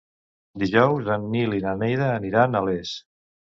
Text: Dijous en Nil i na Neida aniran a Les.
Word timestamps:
Dijous 0.63 1.11
en 1.17 1.27
Nil 1.35 1.53
i 1.59 1.63
na 1.67 1.75
Neida 1.83 2.09
aniran 2.17 2.61
a 2.63 2.65
Les. 2.73 2.97